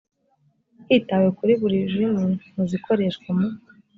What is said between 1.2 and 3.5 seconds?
kuri buri rurimi mu zikoreshwa mu